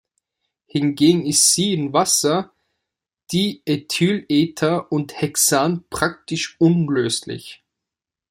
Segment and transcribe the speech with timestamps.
[0.65, 2.55] Hingegen ist sie in Wasser,
[3.31, 7.63] Diethylether und Hexan praktisch unlöslich.